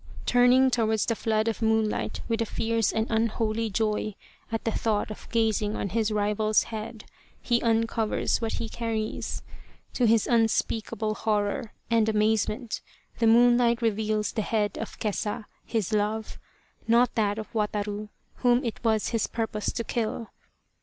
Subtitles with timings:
[0.25, 4.15] Turning towards the flood of moonlight with a fierce and unholy joy
[4.51, 7.05] at the thought of gazing on his rival's head,
[7.39, 9.43] he uncovers what he carries.
[9.93, 12.81] To his unspeak able horror and amazement
[13.19, 16.39] the moonlight reveals the head of Kesa his love
[16.87, 20.31] not that of Wataru, whom it was his purpose to kill.